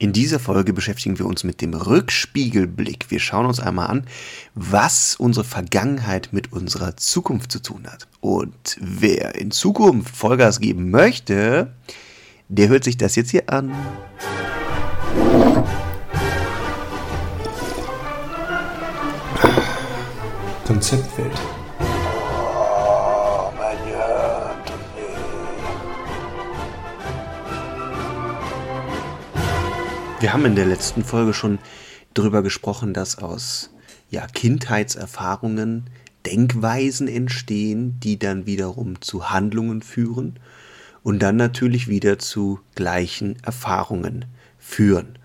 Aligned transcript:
In 0.00 0.12
dieser 0.12 0.38
Folge 0.38 0.72
beschäftigen 0.72 1.18
wir 1.18 1.26
uns 1.26 1.42
mit 1.42 1.60
dem 1.60 1.74
Rückspiegelblick. 1.74 3.10
Wir 3.10 3.18
schauen 3.18 3.46
uns 3.46 3.58
einmal 3.58 3.88
an, 3.88 4.06
was 4.54 5.16
unsere 5.16 5.44
Vergangenheit 5.44 6.28
mit 6.30 6.52
unserer 6.52 6.96
Zukunft 6.96 7.50
zu 7.50 7.60
tun 7.60 7.84
hat. 7.88 8.06
Und 8.20 8.76
wer 8.80 9.34
in 9.34 9.50
Zukunft 9.50 10.16
Vollgas 10.16 10.60
geben 10.60 10.90
möchte, 10.90 11.74
der 12.48 12.68
hört 12.68 12.84
sich 12.84 12.96
das 12.96 13.16
jetzt 13.16 13.32
hier 13.32 13.50
an. 13.50 13.72
Konzeptwelt. 20.64 21.57
Wir 30.20 30.32
haben 30.32 30.46
in 30.46 30.56
der 30.56 30.66
letzten 30.66 31.04
Folge 31.04 31.32
schon 31.32 31.60
darüber 32.12 32.42
gesprochen, 32.42 32.92
dass 32.92 33.18
aus 33.18 33.70
ja, 34.10 34.26
Kindheitserfahrungen 34.26 35.90
Denkweisen 36.26 37.06
entstehen, 37.06 38.00
die 38.00 38.18
dann 38.18 38.44
wiederum 38.44 39.00
zu 39.00 39.30
Handlungen 39.30 39.80
führen 39.80 40.40
und 41.04 41.20
dann 41.20 41.36
natürlich 41.36 41.86
wieder 41.86 42.18
zu 42.18 42.58
gleichen 42.74 43.36
Erfahrungen 43.44 44.24
führen. 44.58 45.20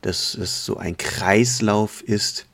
Dass 0.00 0.34
es 0.34 0.64
so 0.64 0.78
ein 0.78 0.96
Kreislauf 0.96 2.00
ist, 2.00 2.46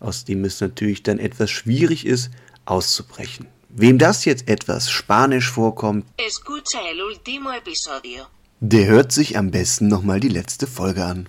aus 0.00 0.24
dem 0.24 0.46
es 0.46 0.62
natürlich 0.62 1.02
dann 1.02 1.18
etwas 1.18 1.50
schwierig 1.50 2.06
ist, 2.06 2.30
auszubrechen. 2.64 3.48
Wem 3.68 3.98
das 3.98 4.24
jetzt 4.24 4.48
etwas 4.48 4.90
Spanisch 4.90 5.50
vorkommt, 5.50 6.06
Escucha 6.16 6.78
el 6.90 7.02
último 7.02 7.50
episodio. 7.50 8.24
der 8.60 8.86
hört 8.86 9.12
sich 9.12 9.36
am 9.36 9.50
besten 9.50 9.88
nochmal 9.88 10.20
die 10.20 10.28
letzte 10.28 10.66
Folge 10.66 11.04
an. 11.04 11.28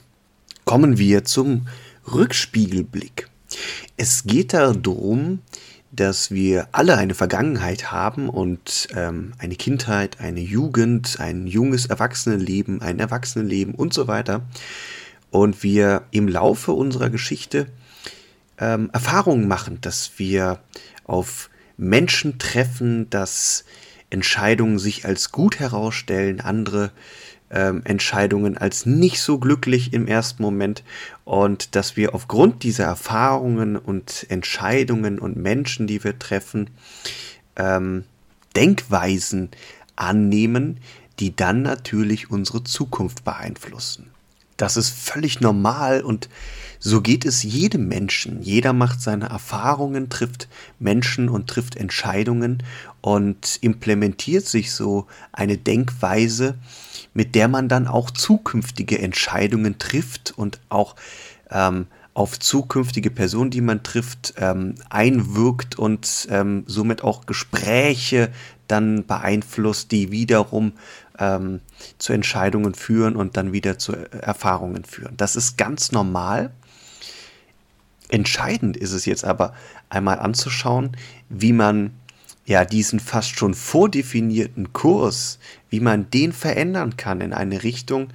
Kommen 0.66 0.98
wir 0.98 1.24
zum 1.24 1.68
Rückspiegelblick. 2.12 3.30
Es 3.98 4.24
geht 4.24 4.52
darum, 4.56 5.40
dass 5.92 6.32
wir 6.32 6.68
alle 6.72 6.98
eine 6.98 7.14
Vergangenheit 7.14 7.92
haben 7.92 8.30
und 8.30 8.88
ähm, 8.96 9.34
eine 9.38 9.56
Kindheit, 9.56 10.20
eine 10.20 10.40
Jugend, 10.40 11.20
ein 11.20 11.46
junges 11.46 11.86
Erwachsenenleben, 11.86 12.82
ein 12.82 12.98
Erwachsenenleben 12.98 13.76
und 13.76 13.94
so 13.94 14.08
weiter. 14.08 14.42
Und 15.30 15.62
wir 15.62 16.02
im 16.10 16.28
Laufe 16.28 16.72
unserer 16.72 17.12
Geschichte 17.12 17.68
ähm, 18.58 18.90
Erfahrungen 18.92 19.48
machen, 19.48 19.80
dass 19.82 20.14
wir 20.18 20.62
auf 21.04 21.52
Menschen 21.78 22.40
treffen, 22.40 23.08
dass 23.12 23.66
Entscheidungen 24.10 24.80
sich 24.80 25.06
als 25.06 25.32
gut 25.32 25.60
herausstellen, 25.60 26.42
andere 26.42 26.92
ähm, 27.52 27.82
Entscheidungen 27.84 28.58
als 28.58 28.86
nicht 28.86 29.22
so 29.22 29.38
glücklich 29.38 29.94
im 29.94 30.08
ersten 30.08 30.42
Moment 30.42 30.84
und 31.24 31.76
dass 31.76 31.96
wir 31.96 32.16
aufgrund 32.16 32.64
dieser 32.64 32.86
Erfahrungen 32.86 33.78
und 33.78 34.26
Entscheidungen 34.30 35.20
und 35.20 35.38
Menschen, 35.38 35.88
die 35.88 36.04
wir 36.04 36.18
treffen, 36.18 36.70
ähm, 37.56 38.04
Denkweisen 38.56 39.50
annehmen, 39.96 40.80
die 41.20 41.36
dann 41.36 41.62
natürlich 41.62 42.32
unsere 42.32 42.64
Zukunft 42.64 43.24
beeinflussen. 43.24 44.15
Das 44.58 44.78
ist 44.78 44.90
völlig 44.90 45.42
normal 45.42 46.02
und 46.02 46.30
so 46.80 47.02
geht 47.02 47.26
es 47.26 47.44
jedem 47.44 47.88
Menschen. 47.88 48.42
Jeder 48.42 48.72
macht 48.72 49.02
seine 49.02 49.28
Erfahrungen, 49.28 50.10
trifft 50.10 50.48
Menschen 50.78 51.30
und 51.30 51.48
trifft 51.48 51.76
Entscheidungen 51.76 52.64
und 53.02 53.58
implementiert 53.62 54.46
sich 54.46 54.72
so 54.72 55.08
eine 55.32 55.58
Denkweise, 55.58 56.60
mit 57.14 57.34
der 57.34 57.48
man 57.48 57.70
dann 57.70 57.88
auch 57.88 58.12
zukünftige 58.12 59.00
Entscheidungen 59.00 59.80
trifft 59.80 60.34
und 60.38 60.60
auch 60.70 60.96
ähm, 61.50 61.88
auf 62.14 62.40
zukünftige 62.40 63.12
Personen, 63.12 63.52
die 63.52 63.62
man 63.62 63.84
trifft, 63.84 64.36
ähm, 64.38 64.76
einwirkt 64.90 65.78
und 65.78 66.28
ähm, 66.30 66.64
somit 66.66 67.04
auch 67.04 67.26
Gespräche 67.26 68.30
dann 68.68 69.06
beeinflusst, 69.06 69.92
die 69.92 70.12
wiederum 70.12 70.74
ähm, 71.20 71.62
zu 71.98 72.14
Entscheidungen 72.14 72.74
führen 72.74 73.16
und 73.16 73.38
dann 73.38 73.54
wieder 73.54 73.78
zu 73.78 73.94
Erfahrungen 73.94 74.84
führen. 74.84 75.16
Das 75.18 75.36
ist 75.36 75.58
ganz 75.58 75.92
normal. 75.92 76.52
Entscheidend 78.10 78.78
ist 78.78 78.92
es 78.92 79.06
jetzt 79.06 79.26
aber 79.26 79.54
einmal 79.90 80.20
anzuschauen, 80.20 80.96
wie 81.30 81.54
man 81.54 81.92
ja 82.46 82.64
diesen 82.64 83.00
fast 83.00 83.38
schon 83.38 83.54
vordefinierten 83.54 84.74
Kurs, 84.74 85.40
wie 85.70 85.80
man 85.80 86.10
den 86.12 86.32
verändern 86.32 86.98
kann 86.98 87.22
in 87.22 87.34
eine 87.34 87.64
Richtung, 87.64 88.10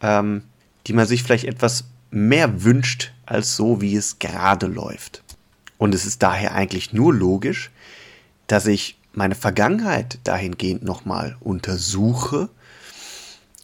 ähm, 0.00 0.42
die 0.86 0.94
man 0.94 1.06
sich 1.06 1.22
vielleicht 1.22 1.44
etwas 1.44 1.84
mehr 2.10 2.64
wünscht 2.64 3.12
als 3.26 3.56
so, 3.56 3.82
wie 3.82 3.94
es 3.94 4.18
gerade 4.18 4.66
läuft. 4.66 5.22
Und 5.76 5.94
es 5.94 6.06
ist 6.06 6.22
daher 6.22 6.54
eigentlich 6.54 6.92
nur 6.92 7.14
logisch, 7.14 7.70
dass 8.46 8.66
ich 8.66 8.97
meine 9.18 9.34
Vergangenheit 9.34 10.20
dahingehend 10.22 10.84
nochmal 10.84 11.36
untersuche 11.40 12.48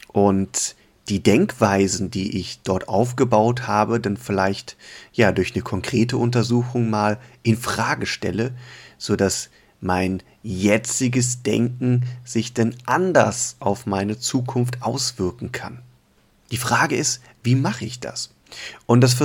und 0.09 0.75
die 1.07 1.23
Denkweisen, 1.23 2.11
die 2.11 2.37
ich 2.37 2.59
dort 2.63 2.89
aufgebaut 2.89 3.65
habe, 3.65 4.01
dann 4.01 4.17
vielleicht 4.17 4.75
ja 5.13 5.31
durch 5.31 5.53
eine 5.53 5.61
konkrete 5.61 6.17
Untersuchung 6.17 6.89
mal 6.89 7.19
in 7.41 7.55
Frage 7.57 8.05
stelle, 8.05 8.53
so 8.97 9.15
dass 9.15 9.49
mein 9.79 10.21
jetziges 10.43 11.41
Denken 11.41 12.03
sich 12.25 12.53
denn 12.53 12.75
anders 12.85 13.55
auf 13.59 13.85
meine 13.85 14.19
Zukunft 14.19 14.81
auswirken 14.81 15.53
kann. 15.53 15.81
Die 16.51 16.57
Frage 16.57 16.97
ist, 16.97 17.21
wie 17.43 17.55
mache 17.55 17.85
ich 17.85 18.01
das? 18.01 18.31
Und 18.87 19.01
das 19.01 19.15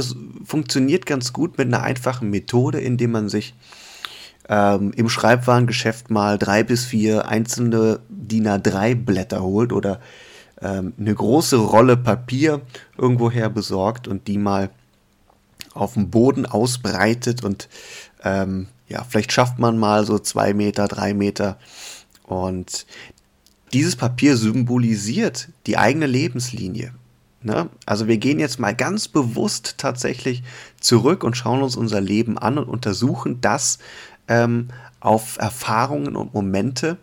funktioniert 0.44 1.06
ganz 1.06 1.32
gut 1.32 1.58
mit 1.58 1.66
einer 1.66 1.82
einfachen 1.82 2.30
Methode, 2.30 2.80
indem 2.80 3.10
man 3.10 3.28
sich 3.28 3.54
ähm, 4.50 4.92
im 4.96 5.08
Schreibwarengeschäft 5.08 6.10
mal 6.10 6.36
drei 6.36 6.64
bis 6.64 6.84
vier 6.84 7.28
einzelne 7.28 8.00
DIN 8.08 8.48
A3 8.48 8.96
Blätter 8.96 9.42
holt 9.42 9.72
oder 9.72 10.00
ähm, 10.60 10.92
eine 10.98 11.14
große 11.14 11.56
Rolle 11.56 11.96
Papier 11.96 12.60
irgendwoher 12.98 13.48
besorgt 13.48 14.08
und 14.08 14.26
die 14.26 14.38
mal 14.38 14.70
auf 15.72 15.94
dem 15.94 16.10
Boden 16.10 16.46
ausbreitet 16.46 17.44
und 17.44 17.68
ähm, 18.24 18.66
ja, 18.88 19.04
vielleicht 19.08 19.30
schafft 19.30 19.60
man 19.60 19.78
mal 19.78 20.04
so 20.04 20.18
zwei 20.18 20.52
Meter, 20.52 20.88
drei 20.88 21.14
Meter 21.14 21.56
und 22.24 22.86
dieses 23.72 23.94
Papier 23.94 24.36
symbolisiert 24.36 25.48
die 25.66 25.78
eigene 25.78 26.06
Lebenslinie. 26.06 26.92
Ne? 27.42 27.70
Also 27.86 28.06
wir 28.06 28.18
gehen 28.18 28.38
jetzt 28.38 28.58
mal 28.58 28.74
ganz 28.74 29.08
bewusst 29.08 29.76
tatsächlich 29.78 30.42
zurück 30.78 31.24
und 31.24 31.36
schauen 31.36 31.62
uns 31.62 31.74
unser 31.74 32.00
Leben 32.00 32.36
an 32.36 32.58
und 32.58 32.68
untersuchen 32.68 33.40
das 33.40 33.78
ähm, 34.28 34.68
auf 35.00 35.38
Erfahrungen 35.38 36.16
und 36.16 36.34
Momente 36.34 36.98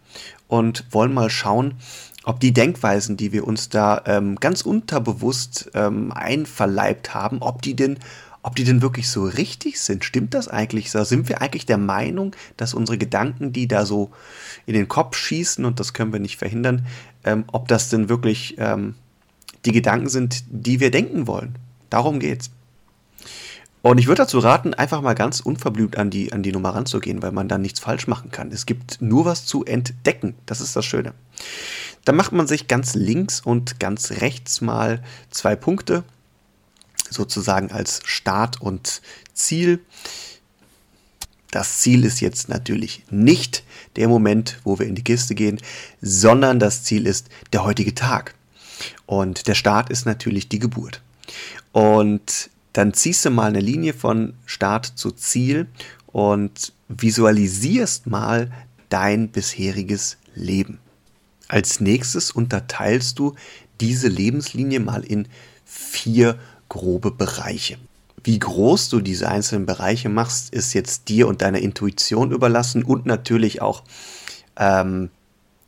und 0.47 0.85
wollen 0.91 1.13
mal 1.13 1.29
schauen, 1.29 1.75
ob 2.23 2.39
die 2.39 2.53
Denkweisen, 2.53 3.17
die 3.17 3.31
wir 3.31 3.47
uns 3.47 3.69
da 3.69 4.01
ähm, 4.05 4.35
ganz 4.35 4.61
unterbewusst 4.61 5.71
ähm, 5.73 6.11
einverleibt 6.11 7.13
haben, 7.13 7.41
ob 7.41 7.61
die 7.61 7.75
denn 7.75 7.99
ob 8.43 8.55
die 8.55 8.63
denn 8.63 8.81
wirklich 8.81 9.09
so 9.09 9.25
richtig 9.25 9.77
sind. 9.77 10.05
Stimmt 10.05 10.33
das 10.33 10.47
eigentlich 10.47 10.89
so? 10.89 11.03
Sind 11.03 11.27
wir 11.27 11.41
eigentlich 11.41 11.65
der 11.65 11.77
Meinung, 11.77 12.33
dass 12.55 12.73
unsere 12.73 12.97
Gedanken, 12.97 13.51
die 13.51 13.67
da 13.67 13.85
so 13.85 14.09
in 14.65 14.73
den 14.73 14.87
Kopf 14.87 15.17
schießen, 15.17 15.65
und 15.65 15.81
das 15.81 15.91
können 15.91 16.13
wir 16.13 16.21
nicht 16.21 16.37
verhindern, 16.37 16.85
ähm, 17.25 17.43
ob 17.51 17.67
das 17.67 17.89
denn 17.89 18.07
wirklich 18.07 18.55
ähm, 18.57 18.95
die 19.65 19.73
Gedanken 19.73 20.07
sind, 20.07 20.45
die 20.49 20.79
wir 20.79 20.91
denken 20.91 21.27
wollen? 21.27 21.57
Darum 21.89 22.19
geht's. 22.19 22.49
Und 23.81 23.99
ich 23.99 24.07
würde 24.07 24.23
dazu 24.23 24.39
raten, 24.39 24.73
einfach 24.73 25.01
mal 25.01 25.13
ganz 25.13 25.39
unverblümt 25.39 25.97
an 25.97 26.09
die, 26.09 26.33
an 26.33 26.43
die 26.43 26.51
Nummer 26.51 26.69
ranzugehen, 26.69 27.21
weil 27.21 27.31
man 27.31 27.47
dann 27.47 27.61
nichts 27.61 27.79
falsch 27.79 28.07
machen 28.07 28.31
kann. 28.31 28.51
Es 28.51 28.65
gibt 28.65 29.01
nur 29.01 29.25
was 29.25 29.45
zu 29.45 29.63
entdecken. 29.65 30.35
Das 30.45 30.61
ist 30.61 30.75
das 30.75 30.85
Schöne. 30.85 31.13
Dann 32.03 32.15
macht 32.15 32.31
man 32.31 32.47
sich 32.47 32.67
ganz 32.67 32.95
links 32.95 33.39
und 33.39 33.79
ganz 33.79 34.11
rechts 34.11 34.61
mal 34.61 35.03
zwei 35.29 35.55
Punkte, 35.55 36.03
sozusagen 37.09 37.71
als 37.71 38.01
Start 38.03 38.61
und 38.61 39.01
Ziel. 39.33 39.79
Das 41.51 41.79
Ziel 41.79 42.03
ist 42.03 42.19
jetzt 42.19 42.49
natürlich 42.49 43.03
nicht 43.09 43.63
der 43.95 44.07
Moment, 44.07 44.59
wo 44.63 44.79
wir 44.79 44.85
in 44.85 44.95
die 44.95 45.03
Kiste 45.03 45.35
gehen, 45.35 45.59
sondern 46.01 46.59
das 46.59 46.83
Ziel 46.83 47.07
ist 47.07 47.29
der 47.53 47.63
heutige 47.63 47.95
Tag. 47.95 48.35
Und 49.05 49.47
der 49.47 49.55
Start 49.55 49.89
ist 49.89 50.05
natürlich 50.05 50.49
die 50.49 50.59
Geburt. 50.59 51.01
Und 51.71 52.49
dann 52.77 52.93
ziehst 52.93 53.25
du 53.25 53.31
mal 53.31 53.47
eine 53.47 53.59
Linie 53.59 53.95
von 53.95 54.35
Start 54.45 54.85
zu 54.85 55.09
Ziel 55.09 55.65
und 56.05 56.73
visualisierst 56.89 58.05
mal 58.05 58.51
dein 58.89 59.29
bisheriges 59.29 60.17
Leben. 60.35 60.77
Als 61.47 61.79
nächstes 61.79 62.29
unterteilst 62.29 63.17
du 63.17 63.33
diese 63.81 64.07
Lebenslinie 64.07 64.79
mal 64.79 65.03
in 65.03 65.27
vier 65.65 66.37
grobe 66.69 67.09
Bereiche. 67.09 67.79
Wie 68.23 68.37
groß 68.37 68.89
du 68.89 68.99
diese 68.99 69.27
einzelnen 69.27 69.65
Bereiche 69.65 70.09
machst, 70.09 70.53
ist 70.53 70.73
jetzt 70.73 71.09
dir 71.09 71.27
und 71.27 71.41
deiner 71.41 71.59
Intuition 71.59 72.31
überlassen 72.31 72.83
und 72.83 73.07
natürlich 73.07 73.59
auch 73.59 73.81
ähm, 74.55 75.09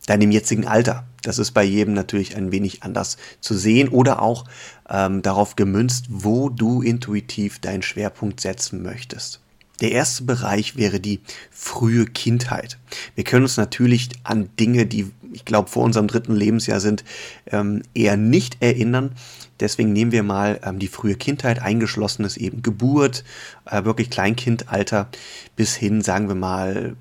deinem 0.06 0.30
jetzigen 0.30 0.68
Alter. 0.68 1.08
Das 1.22 1.40
ist 1.40 1.52
bei 1.52 1.64
jedem 1.64 1.94
natürlich 1.94 2.36
ein 2.36 2.52
wenig 2.52 2.84
anders 2.84 3.18
zu 3.42 3.56
sehen 3.56 3.90
oder 3.90 4.22
auch 4.22 4.46
ähm, 4.90 5.22
darauf 5.22 5.56
gemünzt, 5.56 6.06
wo 6.10 6.50
du 6.50 6.82
intuitiv 6.82 7.60
deinen 7.60 7.82
Schwerpunkt 7.82 8.42
setzen 8.42 8.82
möchtest. 8.82 9.42
Der 9.82 9.92
erste 9.92 10.24
Bereich 10.24 10.76
wäre 10.76 11.00
die 11.00 11.22
frühe 11.52 12.06
Kindheit. 12.06 12.78
Wir 13.16 13.24
können 13.24 13.44
uns 13.44 13.58
natürlich 13.58 14.10
an 14.24 14.50
Dinge, 14.58 14.86
die 14.86 15.12
ich 15.32 15.46
glaube 15.46 15.70
vor 15.70 15.84
unserem 15.84 16.08
dritten 16.08 16.36
Lebensjahr 16.36 16.80
sind, 16.80 17.04
ähm, 17.48 17.84
eher 17.94 18.18
nicht 18.18 18.58
erinnern. 18.62 19.12
Deswegen 19.60 19.94
nehmen 19.94 20.12
wir 20.12 20.24
mal 20.24 20.60
ähm, 20.64 20.80
die 20.80 20.88
frühe 20.88 21.16
Kindheit, 21.16 21.62
eingeschlossen 21.62 22.26
ist 22.26 22.38
eben 22.38 22.62
Geburt, 22.62 23.24
äh, 23.66 23.84
wirklich 23.84 24.10
Kleinkindalter 24.10 25.10
bis 25.56 25.76
hin, 25.76 26.02
sagen 26.02 26.28
wir 26.28 26.36
mal, 26.36 26.96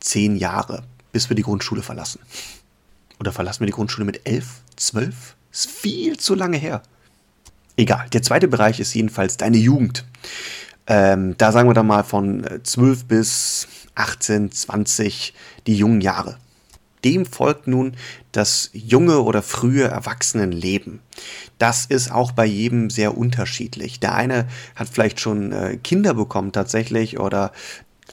zehn 0.00 0.36
Jahre, 0.36 0.84
bis 1.12 1.28
wir 1.28 1.36
die 1.36 1.42
Grundschule 1.42 1.82
verlassen. 1.82 2.20
Oder 3.26 3.32
verlassen 3.32 3.62
wir 3.62 3.66
die 3.66 3.72
Grundschule 3.72 4.04
mit 4.04 4.20
elf, 4.22 4.62
zwölf? 4.76 5.34
Ist 5.50 5.68
viel 5.68 6.16
zu 6.16 6.36
lange 6.36 6.58
her. 6.58 6.80
Egal, 7.76 8.08
der 8.12 8.22
zweite 8.22 8.46
Bereich 8.46 8.78
ist 8.78 8.94
jedenfalls 8.94 9.36
deine 9.36 9.56
Jugend. 9.56 10.04
Ähm, 10.86 11.34
da 11.36 11.50
sagen 11.50 11.68
wir 11.68 11.74
dann 11.74 11.88
mal 11.88 12.04
von 12.04 12.46
12 12.62 13.00
äh, 13.00 13.04
bis 13.08 13.66
18, 13.96 14.52
20, 14.52 15.34
die 15.66 15.76
jungen 15.76 16.02
Jahre. 16.02 16.36
Dem 17.04 17.26
folgt 17.26 17.66
nun 17.66 17.96
das 18.30 18.70
junge 18.72 19.22
oder 19.22 19.42
frühe 19.42 19.88
Erwachsenenleben. 19.88 21.00
Das 21.58 21.84
ist 21.84 22.12
auch 22.12 22.30
bei 22.30 22.46
jedem 22.46 22.90
sehr 22.90 23.18
unterschiedlich. 23.18 23.98
Der 23.98 24.14
eine 24.14 24.46
hat 24.76 24.88
vielleicht 24.88 25.18
schon 25.18 25.50
äh, 25.50 25.78
Kinder 25.82 26.14
bekommen 26.14 26.52
tatsächlich 26.52 27.18
oder 27.18 27.50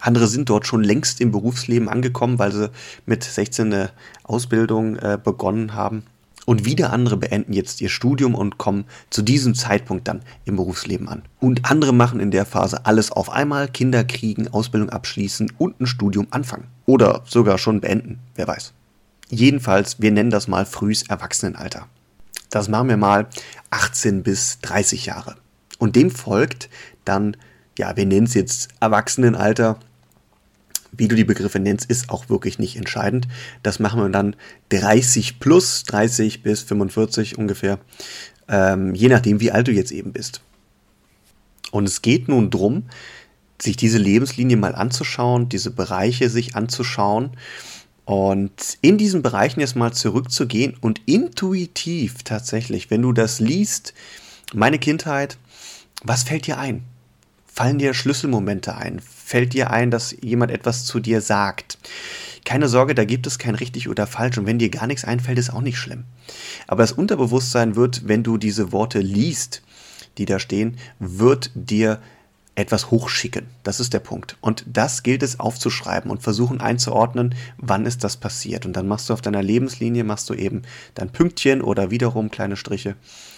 andere 0.04 0.28
sind 0.28 0.50
dort 0.50 0.68
schon 0.68 0.84
längst 0.84 1.22
im 1.22 1.32
Berufsleben 1.32 1.88
angekommen, 1.88 2.38
weil 2.38 2.52
sie 2.52 2.70
mit 3.06 3.24
16 3.24 3.74
eine 3.74 3.90
Ausbildung 4.24 4.98
äh, 4.98 5.18
begonnen 5.22 5.74
haben. 5.76 6.04
Und 6.46 6.66
wieder 6.66 6.92
andere 6.92 7.16
beenden 7.16 7.54
jetzt 7.54 7.80
ihr 7.80 7.88
Studium 7.88 8.36
und 8.36 8.58
kommen 8.58 8.84
zu 9.10 9.22
diesem 9.22 9.56
Zeitpunkt 9.56 10.10
dann 10.10 10.24
im 10.44 10.58
Berufsleben 10.58 11.08
an. 11.08 11.22
Und 11.40 11.72
andere 11.72 11.94
machen 11.94 12.20
in 12.20 12.32
der 12.32 12.46
Phase 12.46 12.86
alles 12.86 13.14
auf 13.14 13.30
einmal, 13.30 13.70
Kinder 13.70 14.04
kriegen, 14.04 14.50
Ausbildung 14.50 14.90
abschließen 14.90 15.54
und 15.58 15.80
ein 15.80 15.86
Studium 15.86 16.28
anfangen. 16.32 16.68
Oder 16.86 17.22
sogar 17.26 17.58
schon 17.58 17.80
beenden, 17.80 18.20
wer 18.36 18.50
weiß. 18.50 18.74
Jedenfalls, 19.30 20.02
wir 20.02 20.12
nennen 20.12 20.32
das 20.32 20.50
mal 20.50 20.66
frühes 20.66 21.04
Erwachsenenalter. 21.04 21.88
Das 22.50 22.68
machen 22.68 22.90
wir 22.90 22.98
mal 22.98 23.28
18 23.70 24.22
bis 24.22 24.60
30 24.60 25.06
Jahre. 25.06 25.38
Und 25.80 25.96
dem 25.96 26.12
folgt 26.12 26.70
dann, 27.06 27.38
ja, 27.80 27.96
wir 27.96 28.06
nennen 28.06 28.28
es 28.28 28.34
jetzt 28.34 28.68
Erwachsenenalter, 28.82 29.80
wie 30.96 31.08
du 31.08 31.16
die 31.16 31.24
Begriffe 31.24 31.60
nennst, 31.60 31.90
ist 31.90 32.10
auch 32.10 32.30
wirklich 32.30 32.60
nicht 32.60 32.78
entscheidend. 32.78 33.28
Das 33.64 33.80
machen 33.80 34.02
wir 34.02 34.10
dann 34.10 34.36
30 34.70 35.40
plus, 35.40 35.84
30 35.84 36.44
bis 36.44 36.62
45 36.62 37.38
ungefähr, 37.38 37.80
ähm, 38.48 38.94
je 38.96 39.10
nachdem, 39.10 39.40
wie 39.40 39.52
alt 39.52 39.68
du 39.68 39.72
jetzt 39.72 39.92
eben 39.92 40.14
bist. 40.14 40.42
Und 41.72 41.86
es 41.86 42.02
geht 42.02 42.28
nun 42.28 42.50
drum, 42.50 42.84
sich 43.62 43.78
diese 43.78 43.98
Lebenslinie 43.98 44.58
mal 44.58 44.76
anzuschauen, 44.76 45.50
diese 45.50 45.72
Bereiche 45.72 46.30
sich 46.30 46.56
anzuschauen 46.56 47.32
und 48.06 48.78
in 48.82 48.98
diesen 48.98 49.22
Bereichen 49.22 49.62
jetzt 49.62 49.76
mal 49.76 49.94
zurückzugehen 49.94 50.76
und 50.82 51.02
intuitiv 51.06 52.24
tatsächlich, 52.24 52.92
wenn 52.92 53.02
du 53.02 53.14
das 53.14 53.40
liest, 53.40 53.94
meine 54.54 54.78
Kindheit, 54.78 55.38
was 56.04 56.24
fällt 56.24 56.48
dir 56.48 56.58
ein? 56.58 56.84
Fallen 57.48 57.80
dir 57.80 57.94
Schlüsselmomente 57.94 58.76
ein? 58.76 59.02
Fällt 59.34 59.54
dir 59.54 59.72
ein, 59.72 59.90
dass 59.90 60.16
jemand 60.22 60.52
etwas 60.52 60.86
zu 60.86 61.00
dir 61.00 61.20
sagt? 61.20 61.80
Keine 62.46 62.68
Sorge, 62.68 62.94
da 62.94 63.04
gibt 63.04 63.26
es 63.26 63.40
kein 63.40 63.56
richtig 63.56 63.90
oder 63.90 64.06
falsch 64.06 64.38
und 64.38 64.46
wenn 64.46 64.60
dir 64.60 64.70
gar 64.70 64.86
nichts 64.86 65.06
einfällt, 65.06 65.40
ist 65.40 65.52
auch 65.52 65.62
nicht 65.62 65.80
schlimm. 65.80 66.04
Aber 66.68 66.84
das 66.84 66.92
Unterbewusstsein 66.92 67.76
wird, 67.76 68.08
wenn 68.08 68.22
du 68.22 68.38
diese 68.38 68.72
Worte 68.72 69.00
liest, 69.00 69.64
die 70.20 70.26
da 70.26 70.38
stehen, 70.38 70.78
wird 71.00 71.50
dir 71.56 72.00
etwas 72.54 72.92
hochschicken. 72.92 73.48
Das 73.64 73.80
ist 73.80 73.94
der 73.94 74.02
Punkt. 74.02 74.38
Und 74.40 74.66
das 74.68 75.02
gilt 75.02 75.24
es 75.24 75.40
aufzuschreiben 75.40 76.12
und 76.12 76.22
versuchen 76.22 76.62
einzuordnen, 76.62 77.34
wann 77.58 77.88
ist 77.88 78.04
das 78.04 78.18
passiert. 78.18 78.68
Und 78.68 78.74
dann 78.74 78.88
machst 78.88 79.10
du 79.10 79.14
auf 79.14 79.22
deiner 79.22 79.42
Lebenslinie, 79.42 80.04
machst 80.04 80.30
du 80.30 80.36
eben 80.36 80.62
dann 80.94 81.12
Pünktchen 81.12 81.64
oder 81.64 81.90
wiederum 81.90 82.30
kleine 82.30 82.56
Striche 82.56 82.96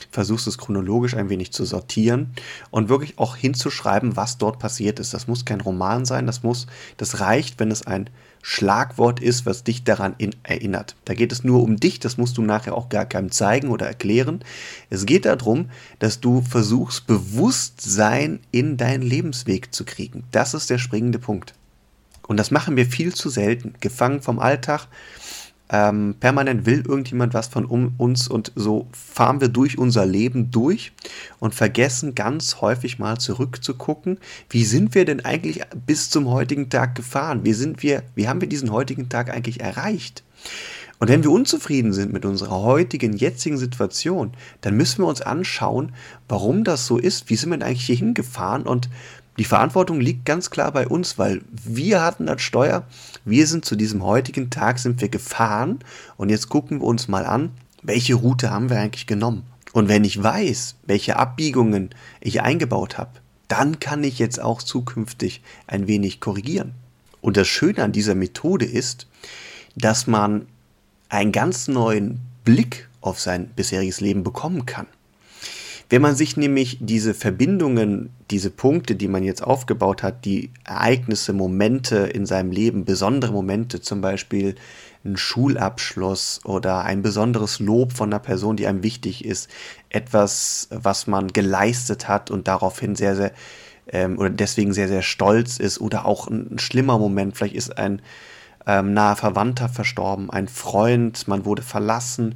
versuchst 0.09 0.47
es 0.47 0.57
chronologisch 0.57 1.15
ein 1.15 1.29
wenig 1.29 1.51
zu 1.51 1.65
sortieren 1.65 2.33
und 2.71 2.89
wirklich 2.89 3.17
auch 3.17 3.35
hinzuschreiben, 3.35 4.15
was 4.15 4.37
dort 4.37 4.59
passiert 4.59 4.99
ist. 4.99 5.13
Das 5.13 5.27
muss 5.27 5.45
kein 5.45 5.61
Roman 5.61 6.05
sein, 6.05 6.25
das 6.25 6.43
muss, 6.43 6.67
das 6.97 7.19
reicht, 7.19 7.59
wenn 7.59 7.71
es 7.71 7.85
ein 7.85 8.09
Schlagwort 8.47 9.21
ist, 9.21 9.47
was 9.47 9.63
dich 9.63 9.83
daran 9.83 10.13
in, 10.19 10.35
erinnert. 10.43 10.95
Da 11.05 11.15
geht 11.15 11.31
es 11.31 11.43
nur 11.43 11.63
um 11.63 11.77
dich, 11.77 11.99
das 11.99 12.17
musst 12.17 12.37
du 12.37 12.43
nachher 12.43 12.75
auch 12.75 12.89
gar 12.89 13.05
keinem 13.05 13.31
zeigen 13.31 13.69
oder 13.69 13.87
erklären. 13.87 14.43
Es 14.91 15.07
geht 15.07 15.25
darum, 15.25 15.71
dass 15.97 16.19
du 16.19 16.43
versuchst, 16.43 17.07
Bewusstsein 17.07 18.39
in 18.51 18.77
deinen 18.77 19.01
Lebensweg 19.01 19.73
zu 19.73 19.83
kriegen. 19.83 20.25
Das 20.31 20.53
ist 20.53 20.69
der 20.69 20.77
springende 20.77 21.17
Punkt. 21.17 21.55
Und 22.27 22.37
das 22.37 22.51
machen 22.51 22.75
wir 22.75 22.85
viel 22.85 23.15
zu 23.15 23.29
selten. 23.29 23.73
Gefangen 23.79 24.21
vom 24.21 24.37
Alltag, 24.37 24.87
ähm, 25.69 26.15
permanent 26.19 26.65
will 26.65 26.83
irgendjemand 26.87 27.33
was 27.33 27.47
von 27.47 27.65
um 27.65 27.95
uns 27.97 28.27
und 28.27 28.51
so 28.55 28.87
fahren 28.91 29.41
wir 29.41 29.47
durch 29.47 29.77
unser 29.77 30.05
Leben 30.05 30.51
durch 30.51 30.91
und 31.39 31.55
vergessen 31.55 32.13
ganz 32.13 32.61
häufig 32.61 32.99
mal 32.99 33.17
zurückzugucken, 33.17 34.19
wie 34.49 34.63
sind 34.63 34.93
wir 34.93 35.05
denn 35.05 35.25
eigentlich 35.25 35.61
bis 35.87 36.09
zum 36.09 36.29
heutigen 36.29 36.69
Tag 36.69 36.95
gefahren? 36.95 37.41
Wie 37.43 37.53
sind 37.53 37.81
wir, 37.81 38.03
wie 38.13 38.27
haben 38.27 38.41
wir 38.41 38.49
diesen 38.49 38.71
heutigen 38.71 39.09
Tag 39.09 39.31
eigentlich 39.31 39.59
erreicht? 39.59 40.23
Und 40.99 41.09
wenn 41.09 41.23
wir 41.23 41.31
unzufrieden 41.31 41.91
sind 41.91 42.13
mit 42.13 42.25
unserer 42.25 42.61
heutigen, 42.61 43.17
jetzigen 43.17 43.57
Situation, 43.57 44.31
dann 44.61 44.77
müssen 44.77 45.01
wir 45.03 45.07
uns 45.07 45.21
anschauen, 45.21 45.91
warum 46.29 46.63
das 46.63 46.85
so 46.87 46.97
ist. 46.97 47.29
Wie 47.29 47.35
sind 47.35 47.49
wir 47.49 47.57
denn 47.57 47.67
eigentlich 47.67 47.85
hier 47.85 47.97
hingefahren 47.97 48.63
und 48.63 48.89
die 49.37 49.43
Verantwortung 49.43 49.99
liegt 49.99 50.25
ganz 50.25 50.49
klar 50.49 50.71
bei 50.71 50.87
uns, 50.87 51.17
weil 51.17 51.41
wir 51.51 52.01
hatten 52.01 52.25
das 52.25 52.41
Steuer. 52.41 52.87
Wir 53.27 53.47
sind 53.47 53.65
zu 53.65 53.75
diesem 53.75 54.03
heutigen 54.03 54.51
Tag 54.51 54.77
sind 54.77 55.01
wir 55.01 55.09
gefahren 55.09 55.79
und 56.15 56.29
jetzt 56.29 56.47
gucken 56.47 56.79
wir 56.79 56.85
uns 56.85 57.07
mal 57.07 57.25
an, 57.25 57.49
welche 57.81 58.13
Route 58.13 58.51
haben 58.51 58.69
wir 58.69 58.79
eigentlich 58.79 59.07
genommen. 59.07 59.43
Und 59.73 59.89
wenn 59.89 60.03
ich 60.03 60.21
weiß, 60.21 60.75
welche 60.85 61.17
Abbiegungen 61.17 61.89
ich 62.21 62.43
eingebaut 62.43 62.99
habe, 62.99 63.09
dann 63.47 63.79
kann 63.79 64.03
ich 64.03 64.19
jetzt 64.19 64.39
auch 64.39 64.61
zukünftig 64.61 65.41
ein 65.65 65.87
wenig 65.87 66.19
korrigieren. 66.19 66.73
Und 67.19 67.35
das 67.35 67.47
Schöne 67.47 67.83
an 67.83 67.91
dieser 67.91 68.13
Methode 68.13 68.65
ist, 68.65 69.07
dass 69.75 70.05
man 70.05 70.45
einen 71.09 71.31
ganz 71.31 71.67
neuen 71.67 72.21
Blick 72.43 72.87
auf 73.01 73.19
sein 73.19 73.47
bisheriges 73.47 74.01
Leben 74.01 74.23
bekommen 74.23 74.67
kann. 74.67 74.85
Wenn 75.89 76.01
man 76.01 76.15
sich 76.15 76.35
nämlich 76.35 76.79
diese 76.81 77.13
Verbindungen, 77.13 78.09
diese 78.31 78.49
Punkte, 78.49 78.95
die 78.95 79.07
man 79.07 79.23
jetzt 79.23 79.43
aufgebaut 79.43 80.01
hat, 80.01 80.25
die 80.25 80.51
Ereignisse, 80.63 81.31
Momente 81.31 81.97
in 81.97 82.25
seinem 82.25 82.51
Leben, 82.51 82.85
besondere 82.85 83.31
Momente, 83.31 83.81
zum 83.81 84.01
Beispiel 84.01 84.55
ein 85.03 85.15
Schulabschluss 85.15 86.41
oder 86.43 86.83
ein 86.83 87.03
besonderes 87.03 87.59
Lob 87.59 87.93
von 87.93 88.09
einer 88.09 88.19
Person, 88.19 88.57
die 88.57 88.65
einem 88.65 88.81
wichtig 88.81 89.23
ist, 89.23 89.47
etwas, 89.89 90.67
was 90.71 91.05
man 91.05 91.27
geleistet 91.27 92.07
hat 92.07 92.31
und 92.31 92.47
daraufhin 92.47 92.95
sehr, 92.95 93.15
sehr 93.15 93.31
ähm, 93.87 94.17
oder 94.17 94.31
deswegen 94.31 94.73
sehr, 94.73 94.87
sehr 94.87 95.03
stolz 95.03 95.59
ist 95.59 95.79
oder 95.79 96.05
auch 96.05 96.27
ein, 96.27 96.55
ein 96.55 96.59
schlimmer 96.59 96.97
Moment, 96.97 97.37
vielleicht 97.37 97.55
ist 97.55 97.77
ein 97.77 98.01
ähm, 98.65 98.93
naher 98.93 99.15
Verwandter 99.15 99.69
verstorben, 99.69 100.31
ein 100.31 100.47
Freund, 100.47 101.27
man 101.27 101.45
wurde 101.45 101.61
verlassen 101.61 102.35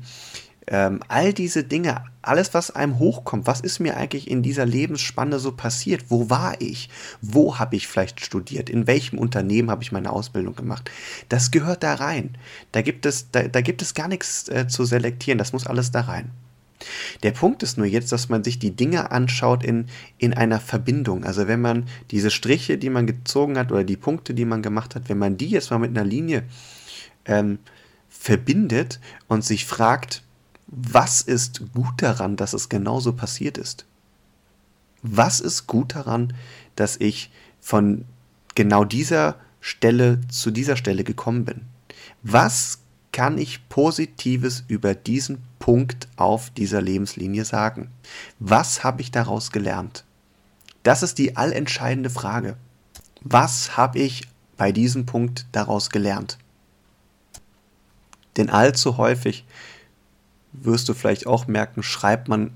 ähm, 0.71 1.01
all 1.07 1.33
diese 1.33 1.63
Dinge, 1.63 2.03
alles, 2.21 2.53
was 2.53 2.69
einem 2.69 2.99
hochkommt, 2.99 3.47
was 3.47 3.59
ist 3.59 3.79
mir 3.79 3.97
eigentlich 3.97 4.29
in 4.29 4.43
dieser 4.43 4.67
Lebensspanne 4.67 5.39
so 5.39 5.51
passiert? 5.51 6.05
Wo 6.09 6.29
war 6.29 6.61
ich? 6.61 6.89
Wo 7.21 7.57
habe 7.57 7.75
ich 7.75 7.87
vielleicht 7.87 8.23
studiert? 8.23 8.69
In 8.69 8.85
welchem 8.85 9.17
Unternehmen 9.17 9.71
habe 9.71 9.81
ich 9.81 9.91
meine 9.91 10.11
Ausbildung 10.11 10.55
gemacht? 10.55 10.91
Das 11.27 11.49
gehört 11.49 11.81
da 11.81 11.95
rein. 11.95 12.37
Da 12.71 12.83
gibt 12.83 13.07
es, 13.07 13.31
da, 13.31 13.47
da 13.47 13.61
gibt 13.61 13.81
es 13.81 13.95
gar 13.95 14.07
nichts 14.07 14.47
äh, 14.47 14.67
zu 14.67 14.85
selektieren. 14.85 15.39
Das 15.39 15.53
muss 15.53 15.65
alles 15.65 15.89
da 15.89 16.01
rein. 16.01 16.29
Der 17.23 17.31
Punkt 17.31 17.63
ist 17.63 17.77
nur 17.77 17.87
jetzt, 17.87 18.11
dass 18.11 18.29
man 18.29 18.43
sich 18.43 18.59
die 18.59 18.75
Dinge 18.75 19.11
anschaut 19.11 19.63
in, 19.63 19.87
in 20.19 20.35
einer 20.35 20.59
Verbindung. 20.59 21.23
Also 21.23 21.47
wenn 21.47 21.61
man 21.61 21.87
diese 22.11 22.29
Striche, 22.29 22.77
die 22.77 22.91
man 22.91 23.07
gezogen 23.07 23.57
hat 23.57 23.71
oder 23.71 23.83
die 23.83 23.97
Punkte, 23.97 24.35
die 24.35 24.45
man 24.45 24.61
gemacht 24.61 24.93
hat, 24.93 25.09
wenn 25.09 25.17
man 25.17 25.35
die 25.35 25.49
jetzt 25.49 25.71
mal 25.71 25.79
mit 25.79 25.89
einer 25.89 26.05
Linie 26.05 26.43
ähm, 27.25 27.57
verbindet 28.07 28.99
und 29.27 29.43
sich 29.43 29.65
fragt, 29.65 30.21
was 30.71 31.21
ist 31.21 31.73
gut 31.73 32.01
daran, 32.01 32.35
dass 32.35 32.53
es 32.53 32.69
genauso 32.69 33.13
passiert 33.13 33.57
ist? 33.57 33.85
Was 35.01 35.39
ist 35.39 35.67
gut 35.67 35.95
daran, 35.95 36.33
dass 36.75 36.97
ich 36.97 37.31
von 37.59 38.05
genau 38.55 38.83
dieser 38.83 39.35
Stelle 39.61 40.21
zu 40.27 40.51
dieser 40.51 40.75
Stelle 40.75 41.03
gekommen 41.03 41.45
bin? 41.45 41.61
Was 42.21 42.79
kann 43.11 43.37
ich 43.37 43.67
Positives 43.69 44.63
über 44.67 44.93
diesen 44.93 45.41
Punkt 45.57 46.07
auf 46.17 46.51
dieser 46.51 46.81
Lebenslinie 46.81 47.45
sagen? 47.45 47.89
Was 48.39 48.83
habe 48.83 49.01
ich 49.01 49.11
daraus 49.11 49.51
gelernt? 49.51 50.05
Das 50.83 51.01
ist 51.03 51.17
die 51.17 51.35
allentscheidende 51.35 52.09
Frage. 52.09 52.57
Was 53.21 53.75
habe 53.75 53.99
ich 53.99 54.27
bei 54.57 54.71
diesem 54.71 55.05
Punkt 55.05 55.47
daraus 55.51 55.89
gelernt? 55.89 56.37
Denn 58.37 58.49
allzu 58.49 58.97
häufig 58.97 59.45
wirst 60.51 60.89
du 60.89 60.93
vielleicht 60.93 61.27
auch 61.27 61.47
merken, 61.47 61.83
schreibt 61.83 62.27
man 62.27 62.51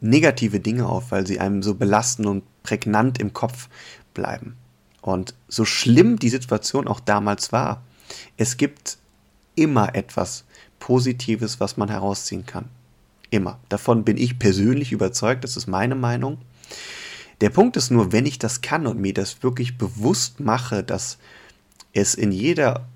negative 0.00 0.60
Dinge 0.60 0.86
auf, 0.86 1.10
weil 1.10 1.26
sie 1.26 1.40
einem 1.40 1.62
so 1.62 1.74
belasten 1.74 2.26
und 2.26 2.44
prägnant 2.62 3.18
im 3.18 3.32
Kopf 3.32 3.68
bleiben. 4.14 4.56
Und 5.02 5.34
so 5.48 5.64
schlimm 5.64 6.18
die 6.18 6.28
Situation 6.28 6.88
auch 6.88 7.00
damals 7.00 7.52
war, 7.52 7.82
es 8.36 8.56
gibt 8.56 8.98
immer 9.54 9.94
etwas 9.94 10.44
Positives, 10.78 11.60
was 11.60 11.76
man 11.76 11.88
herausziehen 11.88 12.46
kann. 12.46 12.68
Immer. 13.30 13.60
Davon 13.68 14.04
bin 14.04 14.16
ich 14.16 14.38
persönlich 14.38 14.92
überzeugt, 14.92 15.44
das 15.44 15.56
ist 15.56 15.66
meine 15.66 15.94
Meinung. 15.94 16.38
Der 17.40 17.50
Punkt 17.50 17.76
ist 17.76 17.90
nur, 17.90 18.12
wenn 18.12 18.26
ich 18.26 18.38
das 18.38 18.60
kann 18.60 18.86
und 18.86 18.98
mir 18.98 19.14
das 19.14 19.42
wirklich 19.42 19.78
bewusst 19.78 20.40
mache, 20.40 20.82
dass 20.82 21.18
es 21.92 22.14
in 22.14 22.32
jeder 22.32 22.86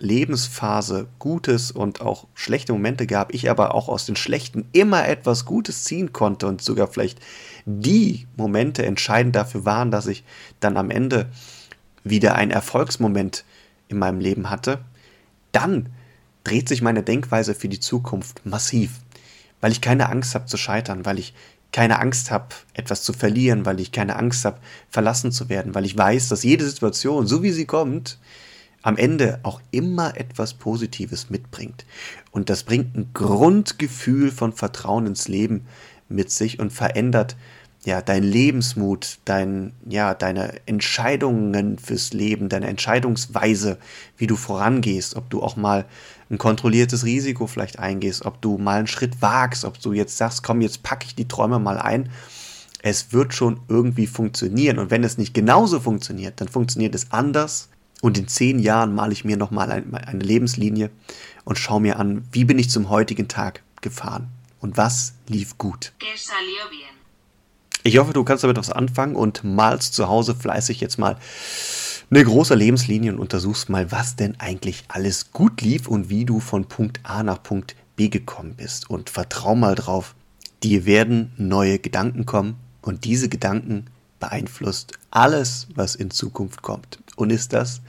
Lebensphase 0.00 1.08
Gutes 1.18 1.70
und 1.70 2.00
auch 2.00 2.26
schlechte 2.34 2.72
Momente 2.72 3.06
gab, 3.06 3.32
ich 3.34 3.50
aber 3.50 3.74
auch 3.74 3.88
aus 3.88 4.06
den 4.06 4.16
schlechten 4.16 4.66
immer 4.72 5.06
etwas 5.06 5.44
Gutes 5.44 5.84
ziehen 5.84 6.12
konnte 6.12 6.46
und 6.46 6.62
sogar 6.62 6.88
vielleicht 6.88 7.20
die 7.66 8.26
Momente 8.36 8.84
entscheidend 8.84 9.36
dafür 9.36 9.64
waren, 9.66 9.90
dass 9.90 10.06
ich 10.06 10.24
dann 10.58 10.78
am 10.78 10.90
Ende 10.90 11.28
wieder 12.02 12.34
einen 12.34 12.50
Erfolgsmoment 12.50 13.44
in 13.88 13.98
meinem 13.98 14.20
Leben 14.20 14.48
hatte, 14.48 14.78
dann 15.52 15.90
dreht 16.44 16.68
sich 16.68 16.80
meine 16.80 17.02
Denkweise 17.02 17.54
für 17.54 17.68
die 17.68 17.80
Zukunft 17.80 18.46
massiv, 18.46 19.00
weil 19.60 19.72
ich 19.72 19.82
keine 19.82 20.08
Angst 20.08 20.34
habe 20.34 20.46
zu 20.46 20.56
scheitern, 20.56 21.04
weil 21.04 21.18
ich 21.18 21.34
keine 21.72 21.98
Angst 21.98 22.30
habe, 22.30 22.48
etwas 22.72 23.02
zu 23.02 23.12
verlieren, 23.12 23.66
weil 23.66 23.78
ich 23.80 23.92
keine 23.92 24.16
Angst 24.16 24.46
habe, 24.46 24.58
verlassen 24.88 25.30
zu 25.30 25.50
werden, 25.50 25.74
weil 25.74 25.84
ich 25.84 25.96
weiß, 25.96 26.28
dass 26.28 26.42
jede 26.42 26.64
Situation, 26.64 27.26
so 27.26 27.42
wie 27.42 27.52
sie 27.52 27.66
kommt, 27.66 28.18
am 28.82 28.96
Ende 28.96 29.40
auch 29.42 29.60
immer 29.70 30.16
etwas 30.16 30.54
Positives 30.54 31.30
mitbringt. 31.30 31.84
Und 32.30 32.50
das 32.50 32.62
bringt 32.62 32.96
ein 32.96 33.10
Grundgefühl 33.12 34.30
von 34.30 34.52
Vertrauen 34.52 35.06
ins 35.06 35.28
Leben 35.28 35.66
mit 36.08 36.30
sich 36.30 36.58
und 36.58 36.72
verändert 36.72 37.36
ja, 37.84 38.02
dein 38.02 38.22
Lebensmut, 38.22 39.20
dein, 39.24 39.72
ja, 39.88 40.14
deine 40.14 40.66
Entscheidungen 40.66 41.78
fürs 41.78 42.12
Leben, 42.12 42.50
deine 42.50 42.66
Entscheidungsweise, 42.66 43.78
wie 44.18 44.26
du 44.26 44.36
vorangehst, 44.36 45.16
ob 45.16 45.30
du 45.30 45.42
auch 45.42 45.56
mal 45.56 45.86
ein 46.30 46.36
kontrolliertes 46.36 47.04
Risiko 47.04 47.46
vielleicht 47.46 47.78
eingehst, 47.78 48.26
ob 48.26 48.42
du 48.42 48.58
mal 48.58 48.78
einen 48.78 48.86
Schritt 48.86 49.22
wagst, 49.22 49.64
ob 49.64 49.80
du 49.80 49.94
jetzt 49.94 50.18
sagst, 50.18 50.42
komm, 50.42 50.60
jetzt 50.60 50.82
packe 50.82 51.06
ich 51.06 51.14
die 51.14 51.26
Träume 51.26 51.58
mal 51.58 51.78
ein. 51.78 52.10
Es 52.82 53.12
wird 53.12 53.32
schon 53.32 53.60
irgendwie 53.68 54.06
funktionieren. 54.06 54.78
Und 54.78 54.90
wenn 54.90 55.02
es 55.02 55.16
nicht 55.16 55.32
genauso 55.32 55.80
funktioniert, 55.80 56.40
dann 56.40 56.48
funktioniert 56.48 56.94
es 56.94 57.10
anders. 57.12 57.70
Und 58.02 58.18
in 58.18 58.28
zehn 58.28 58.58
Jahren 58.58 58.94
male 58.94 59.12
ich 59.12 59.24
mir 59.24 59.36
nochmal 59.36 59.70
eine 59.70 60.24
Lebenslinie 60.24 60.90
und 61.44 61.58
schaue 61.58 61.80
mir 61.80 61.98
an, 61.98 62.24
wie 62.32 62.44
bin 62.44 62.58
ich 62.58 62.70
zum 62.70 62.88
heutigen 62.88 63.28
Tag 63.28 63.62
gefahren 63.80 64.28
und 64.60 64.76
was 64.76 65.14
lief 65.28 65.58
gut. 65.58 65.92
Ich 67.82 67.98
hoffe, 67.98 68.12
du 68.12 68.24
kannst 68.24 68.44
damit 68.44 68.58
was 68.58 68.70
anfangen 68.70 69.16
und 69.16 69.42
malst 69.42 69.94
zu 69.94 70.08
Hause 70.08 70.34
fleißig 70.34 70.80
jetzt 70.80 70.98
mal 70.98 71.16
eine 72.10 72.24
große 72.24 72.54
Lebenslinie 72.54 73.12
und 73.12 73.20
untersuchst 73.20 73.68
mal, 73.68 73.90
was 73.92 74.16
denn 74.16 74.38
eigentlich 74.40 74.84
alles 74.88 75.32
gut 75.32 75.62
lief 75.62 75.86
und 75.86 76.10
wie 76.10 76.24
du 76.24 76.40
von 76.40 76.66
Punkt 76.66 77.00
A 77.04 77.22
nach 77.22 77.42
Punkt 77.42 77.76
B 77.96 78.08
gekommen 78.08 78.54
bist. 78.56 78.90
Und 78.90 79.10
vertrau 79.10 79.54
mal 79.54 79.76
drauf, 79.76 80.14
dir 80.62 80.86
werden 80.86 81.32
neue 81.36 81.78
Gedanken 81.78 82.26
kommen 82.26 82.56
und 82.82 83.04
diese 83.04 83.28
Gedanken 83.28 83.86
beeinflusst 84.20 84.92
alles, 85.10 85.66
was 85.74 85.94
in 85.94 86.10
Zukunft 86.10 86.62
kommt. 86.62 86.98
Und 87.16 87.30
ist 87.30 87.52
das 87.52 87.80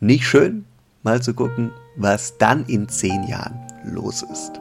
nicht 0.00 0.26
schön, 0.26 0.64
mal 1.02 1.22
zu 1.22 1.34
gucken, 1.34 1.70
was 1.96 2.36
dann 2.38 2.64
in 2.66 2.88
zehn 2.88 3.26
Jahren 3.28 3.60
los 3.84 4.22
ist? 4.22 4.52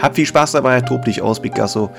Hab 0.00 0.16
viel 0.16 0.26
Spaß 0.26 0.52
dabei, 0.52 0.80
tob 0.80 1.04
dich 1.04 1.20
aus, 1.20 1.40
Picasso. 1.40 1.90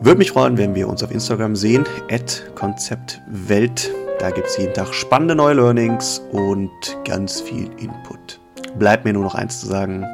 Würde 0.00 0.18
mich 0.18 0.30
freuen, 0.30 0.58
wenn 0.58 0.74
wir 0.74 0.88
uns 0.88 1.02
auf 1.02 1.10
Instagram 1.10 1.56
sehen, 1.56 1.84
at 2.10 2.44
Konzeptwelt. 2.54 3.90
Da 4.18 4.30
gibt 4.30 4.46
es 4.46 4.56
jeden 4.56 4.74
Tag 4.74 4.94
spannende 4.94 5.34
neue 5.34 5.54
Learnings 5.54 6.20
und 6.32 6.70
ganz 7.04 7.40
viel 7.40 7.70
Input. 7.78 8.40
Bleibt 8.78 9.04
mir 9.04 9.12
nur 9.12 9.24
noch 9.24 9.34
eins 9.34 9.60
zu 9.60 9.66
sagen. 9.66 10.06